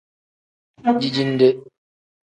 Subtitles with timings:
[0.99, 1.47] Dijinde.